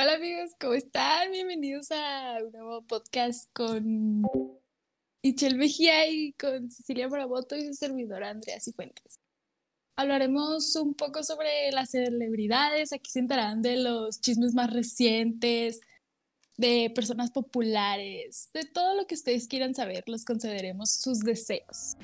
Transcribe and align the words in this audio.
Hola 0.00 0.14
amigos, 0.14 0.52
¿cómo 0.60 0.74
están? 0.74 1.32
Bienvenidos 1.32 1.90
a 1.90 2.38
un 2.40 2.52
nuevo 2.52 2.82
podcast 2.82 3.52
con 3.52 4.22
Ichel 5.22 5.56
Mejía 5.56 6.08
y 6.08 6.34
con 6.34 6.70
Cecilia 6.70 7.08
Bravoto 7.08 7.56
y 7.56 7.66
su 7.66 7.74
servidora 7.74 8.30
Andrea 8.30 8.60
Cifuentes. 8.60 9.18
Hablaremos 9.96 10.76
un 10.76 10.94
poco 10.94 11.24
sobre 11.24 11.72
las 11.72 11.90
celebridades, 11.90 12.92
aquí 12.92 13.10
se 13.10 13.18
enterarán 13.18 13.60
de 13.60 13.78
los 13.78 14.20
chismes 14.20 14.54
más 14.54 14.72
recientes, 14.72 15.80
de 16.56 16.92
personas 16.94 17.32
populares, 17.32 18.50
de 18.54 18.66
todo 18.66 18.94
lo 18.94 19.04
que 19.08 19.16
ustedes 19.16 19.48
quieran 19.48 19.74
saber, 19.74 20.04
les 20.06 20.24
concederemos 20.24 20.92
sus 20.92 21.18
deseos. 21.18 21.96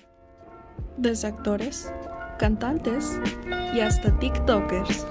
Desde 0.96 1.28
actores, 1.28 1.92
cantantes 2.40 3.20
y 3.72 3.78
hasta 3.78 4.18
TikTokers. 4.18 5.06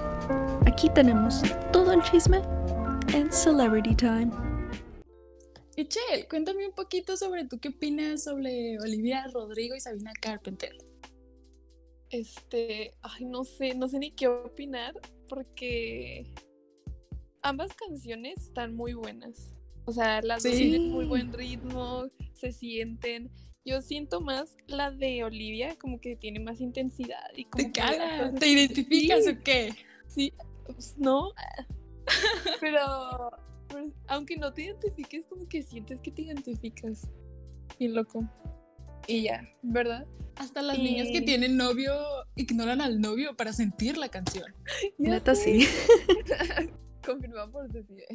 Aquí 0.66 0.90
tenemos 0.90 1.40
todo 1.72 1.92
el 1.92 2.02
chisme 2.02 2.42
en 3.12 3.30
Celebrity 3.30 3.94
Time. 3.94 4.30
Michelle, 5.76 6.28
cuéntame 6.28 6.66
un 6.66 6.74
poquito 6.74 7.16
sobre 7.16 7.44
tú 7.46 7.58
qué 7.58 7.68
opinas 7.68 8.24
sobre 8.24 8.78
Olivia 8.80 9.26
Rodrigo 9.32 9.74
y 9.74 9.80
Sabina 9.80 10.12
Carpenter. 10.20 10.76
Este, 12.10 12.92
ay, 13.02 13.24
no 13.24 13.44
sé, 13.44 13.74
no 13.74 13.88
sé 13.88 13.98
ni 13.98 14.12
qué 14.12 14.28
opinar 14.28 14.94
porque 15.28 16.32
ambas 17.42 17.74
canciones 17.74 18.38
están 18.38 18.74
muy 18.74 18.94
buenas. 18.94 19.52
O 19.86 19.92
sea, 19.92 20.22
las 20.22 20.42
dos 20.42 20.52
tienen 20.52 20.90
muy 20.90 21.06
buen 21.06 21.32
ritmo, 21.32 22.06
se 22.32 22.52
sienten. 22.52 23.30
Yo 23.64 23.82
siento 23.82 24.20
más 24.20 24.56
la 24.66 24.90
de 24.90 25.24
Olivia, 25.24 25.76
como 25.76 26.00
que 26.00 26.16
tiene 26.16 26.38
más 26.38 26.60
intensidad 26.60 27.30
y 27.34 27.46
como 27.46 27.64
¿Te 27.64 27.72
cala? 27.72 28.32
¿Te 28.34 28.46
identificas 28.46 29.26
o 29.26 29.42
qué? 29.42 29.74
Sí, 30.06 30.32
pues, 30.66 30.96
no, 30.98 31.32
pero, 32.60 33.30
pues, 33.68 33.92
aunque 34.08 34.36
no 34.36 34.52
te 34.52 34.64
identifiques, 34.64 35.26
como 35.26 35.48
que 35.48 35.62
sientes 35.62 36.00
que 36.00 36.10
te 36.10 36.22
identificas. 36.22 37.08
Y 37.78 37.88
loco. 37.88 38.28
Y 39.06 39.24
ya, 39.24 39.48
¿verdad? 39.62 40.06
Hasta 40.36 40.62
las 40.62 40.78
niñas 40.78 41.08
que 41.12 41.20
tienen 41.20 41.56
novio 41.56 41.94
ignoran 42.34 42.80
al 42.80 43.00
novio 43.00 43.36
para 43.36 43.52
sentir 43.52 43.96
la 43.96 44.08
canción. 44.08 44.54
Neta 44.98 45.34
sí. 45.34 45.66
Confirmado 47.06 47.50
por 47.50 47.70
Cecilia. 47.70 48.06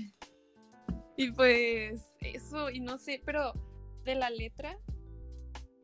Y 1.15 1.31
pues 1.31 2.01
eso, 2.21 2.69
y 2.69 2.79
no 2.79 2.97
sé, 2.97 3.21
pero 3.25 3.53
de 4.05 4.15
la 4.15 4.29
letra, 4.29 4.77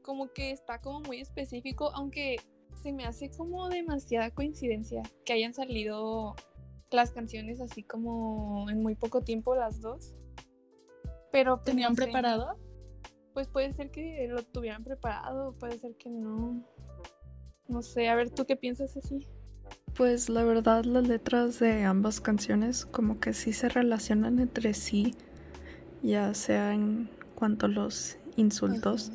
como 0.02 0.31
que 0.31 0.52
está 0.52 0.80
como 0.80 1.02
muy 1.02 1.19
específico, 1.19 1.91
aunque 1.93 2.37
se 2.81 2.93
me 2.93 3.05
hace 3.05 3.30
como 3.30 3.67
demasiada 3.69 4.31
coincidencia 4.31 5.03
que 5.25 5.33
hayan 5.33 5.53
salido 5.53 6.35
las 6.95 7.11
canciones 7.11 7.61
así 7.61 7.83
como 7.83 8.69
en 8.69 8.81
muy 8.81 8.95
poco 8.95 9.21
tiempo 9.21 9.55
las 9.55 9.81
dos. 9.81 10.15
Pero 11.31 11.57
pues, 11.57 11.65
¿Tenían 11.65 11.95
preparado? 11.95 12.57
Pues 13.33 13.47
puede 13.47 13.73
ser 13.73 13.91
que 13.91 14.27
lo 14.29 14.41
tuvieran 14.43 14.83
preparado, 14.83 15.53
puede 15.59 15.77
ser 15.77 15.95
que 15.97 16.09
no. 16.09 16.65
No 17.67 17.81
sé, 17.81 18.07
a 18.09 18.15
ver, 18.15 18.29
¿tú 18.29 18.45
qué 18.45 18.55
piensas 18.55 18.95
así? 18.95 19.27
Pues 19.95 20.29
la 20.29 20.43
verdad 20.43 20.85
las 20.85 21.07
letras 21.07 21.59
de 21.59 21.83
ambas 21.83 22.21
canciones 22.21 22.85
como 22.85 23.19
que 23.19 23.33
sí 23.33 23.53
se 23.53 23.69
relacionan 23.69 24.39
entre 24.39 24.73
sí, 24.73 25.15
ya 26.03 26.33
sea 26.33 26.73
en 26.73 27.09
cuanto 27.35 27.65
a 27.65 27.69
los 27.69 28.17
insultos. 28.35 29.11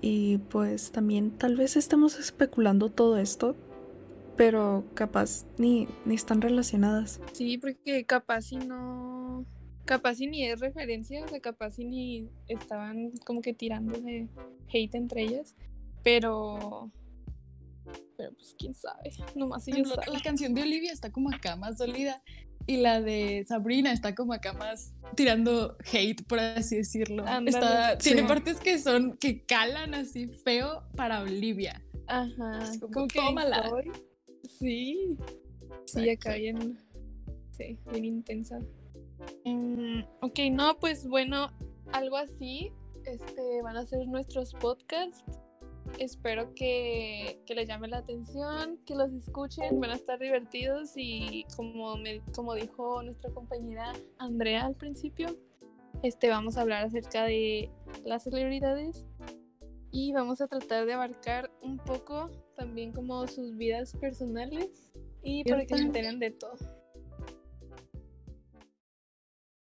Y 0.00 0.38
pues 0.38 0.92
también 0.92 1.32
tal 1.38 1.56
vez 1.56 1.76
estemos 1.76 2.18
especulando 2.18 2.90
todo 2.90 3.18
esto, 3.18 3.56
pero 4.38 4.84
capaz 4.94 5.44
ni, 5.58 5.88
ni 6.06 6.14
están 6.14 6.40
relacionadas. 6.40 7.20
Sí, 7.32 7.58
porque 7.58 8.06
capaz 8.06 8.42
si 8.42 8.56
no, 8.56 9.44
capaz 9.84 10.14
si 10.14 10.28
ni 10.28 10.44
es 10.44 10.60
referencia, 10.60 11.24
o 11.24 11.28
sea, 11.28 11.40
capaz 11.40 11.72
si 11.72 11.84
ni 11.84 12.30
estaban 12.46 13.10
como 13.26 13.42
que 13.42 13.52
tirando 13.52 14.00
de 14.00 14.28
hate 14.72 14.94
entre 14.94 15.22
ellas, 15.24 15.56
pero... 16.02 16.90
Pero 18.16 18.32
pues 18.34 18.54
quién 18.58 18.74
sabe, 18.74 19.10
nomás 19.34 19.66
ellos 19.68 19.88
la, 19.88 20.12
la 20.12 20.20
canción 20.20 20.54
de 20.54 20.62
Olivia 20.62 20.92
está 20.92 21.10
como 21.10 21.30
acá 21.30 21.56
más 21.56 21.78
dolida 21.78 22.22
y 22.66 22.76
la 22.76 23.00
de 23.00 23.44
Sabrina 23.48 23.92
está 23.92 24.14
como 24.14 24.34
acá 24.34 24.52
más 24.52 24.92
tirando 25.14 25.76
hate, 25.90 26.22
por 26.26 26.38
así 26.38 26.76
decirlo. 26.76 27.24
Tiene 28.00 28.24
partes 28.24 28.58
que 28.58 28.78
son, 28.78 29.16
que 29.16 29.44
calan 29.46 29.94
así 29.94 30.28
feo 30.28 30.82
para 30.96 31.22
Olivia. 31.22 31.82
Ajá. 32.08 32.60
Como, 32.80 33.06
que 33.06 33.18
tómala. 33.18 33.70
Sí. 34.48 35.16
Sí, 35.84 36.10
acá 36.10 36.34
bien. 36.34 36.78
Sí, 37.50 37.78
bien 37.90 38.04
intensa. 38.04 38.60
Mm, 39.44 40.00
ok, 40.20 40.38
no, 40.52 40.78
pues 40.78 41.06
bueno, 41.06 41.50
algo 41.92 42.16
así. 42.16 42.72
Este, 43.04 43.62
van 43.62 43.76
a 43.76 43.86
ser 43.86 44.06
nuestros 44.06 44.52
podcasts. 44.54 45.24
Espero 45.98 46.52
que, 46.54 47.40
que, 47.46 47.54
les 47.54 47.66
llame 47.66 47.88
la 47.88 47.98
atención, 47.98 48.78
que 48.84 48.94
los 48.94 49.10
escuchen, 49.12 49.80
van 49.80 49.90
a 49.90 49.94
estar 49.94 50.18
divertidos 50.18 50.92
y 50.96 51.46
como, 51.56 51.96
me, 51.96 52.20
como 52.34 52.54
dijo 52.54 53.02
nuestra 53.02 53.30
compañera 53.30 53.94
Andrea 54.18 54.66
al 54.66 54.74
principio, 54.74 55.38
este, 56.02 56.28
vamos 56.28 56.58
a 56.58 56.60
hablar 56.60 56.84
acerca 56.84 57.24
de 57.24 57.70
las 58.04 58.24
celebridades 58.24 59.06
y 59.90 60.12
vamos 60.12 60.40
a 60.40 60.48
tratar 60.48 60.86
de 60.86 60.92
abarcar 60.92 61.50
un 61.62 61.78
poco 61.78 62.30
también 62.56 62.92
como 62.92 63.26
sus 63.26 63.56
vidas 63.56 63.94
personales 63.96 64.90
y 65.22 65.44
para 65.44 65.66
que 65.66 65.76
se 65.76 65.82
enteren 65.82 66.18
de 66.18 66.30
todo. 66.30 66.77